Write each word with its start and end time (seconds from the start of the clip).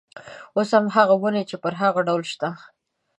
اوس 0.55 0.69
هم 0.77 0.85
هغه 0.95 1.15
ونې 1.21 1.43
پر 1.63 1.73
هغه 1.81 2.01
ډول 2.07 2.23
شته. 2.31 2.49